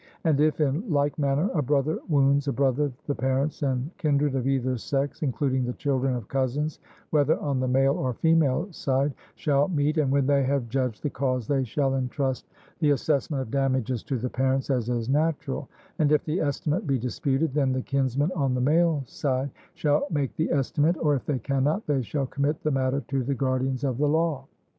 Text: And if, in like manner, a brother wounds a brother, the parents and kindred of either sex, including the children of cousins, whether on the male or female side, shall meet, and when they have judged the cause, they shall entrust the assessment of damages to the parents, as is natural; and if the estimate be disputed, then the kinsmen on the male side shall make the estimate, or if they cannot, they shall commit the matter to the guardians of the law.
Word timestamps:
And 0.23 0.39
if, 0.39 0.59
in 0.59 0.89
like 0.91 1.19
manner, 1.19 1.51
a 1.53 1.61
brother 1.61 1.99
wounds 2.09 2.47
a 2.47 2.51
brother, 2.51 2.91
the 3.05 3.13
parents 3.13 3.61
and 3.61 3.95
kindred 3.99 4.33
of 4.33 4.47
either 4.47 4.75
sex, 4.75 5.21
including 5.21 5.63
the 5.63 5.73
children 5.73 6.15
of 6.15 6.27
cousins, 6.27 6.79
whether 7.11 7.39
on 7.39 7.59
the 7.59 7.67
male 7.67 7.93
or 7.95 8.15
female 8.15 8.67
side, 8.71 9.13
shall 9.35 9.67
meet, 9.67 9.99
and 9.99 10.09
when 10.11 10.25
they 10.25 10.41
have 10.43 10.69
judged 10.69 11.03
the 11.03 11.11
cause, 11.11 11.45
they 11.47 11.63
shall 11.63 11.93
entrust 11.95 12.47
the 12.79 12.89
assessment 12.89 13.43
of 13.43 13.51
damages 13.51 14.01
to 14.05 14.17
the 14.17 14.27
parents, 14.27 14.71
as 14.71 14.89
is 14.89 15.07
natural; 15.07 15.69
and 15.99 16.11
if 16.11 16.25
the 16.25 16.39
estimate 16.39 16.87
be 16.87 16.97
disputed, 16.97 17.53
then 17.53 17.71
the 17.71 17.83
kinsmen 17.83 18.31
on 18.35 18.55
the 18.55 18.59
male 18.59 19.03
side 19.05 19.51
shall 19.75 20.07
make 20.09 20.35
the 20.35 20.49
estimate, 20.51 20.95
or 20.99 21.13
if 21.13 21.27
they 21.27 21.37
cannot, 21.37 21.85
they 21.85 22.01
shall 22.01 22.25
commit 22.25 22.59
the 22.63 22.71
matter 22.71 23.01
to 23.07 23.21
the 23.23 23.35
guardians 23.35 23.83
of 23.83 23.99
the 23.99 24.09
law. 24.09 24.47